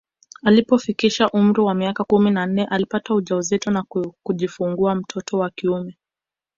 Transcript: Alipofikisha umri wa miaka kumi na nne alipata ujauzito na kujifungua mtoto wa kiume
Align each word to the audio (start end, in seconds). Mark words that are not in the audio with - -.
Alipofikisha 0.43 1.29
umri 1.29 1.61
wa 1.61 1.73
miaka 1.73 2.03
kumi 2.03 2.31
na 2.31 2.45
nne 2.45 2.65
alipata 2.65 3.13
ujauzito 3.13 3.71
na 3.71 3.83
kujifungua 4.23 4.95
mtoto 4.95 5.37
wa 5.37 5.49
kiume 5.49 5.97